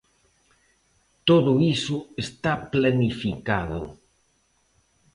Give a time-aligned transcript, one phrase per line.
[1.27, 3.81] Todo iso está planificado.